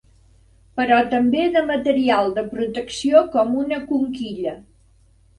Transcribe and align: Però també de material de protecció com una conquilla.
Però 0.79 0.95
també 1.09 1.43
de 1.55 1.61
material 1.67 2.33
de 2.37 2.43
protecció 2.53 3.21
com 3.35 3.53
una 3.65 3.79
conquilla. 3.91 4.55